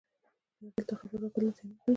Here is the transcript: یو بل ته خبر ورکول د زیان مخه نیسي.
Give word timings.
یو 0.61 0.69
بل 0.75 0.83
ته 0.89 0.93
خبر 0.99 1.17
ورکول 1.21 1.43
د 1.47 1.49
زیان 1.57 1.67
مخه 1.69 1.81
نیسي. 1.81 1.89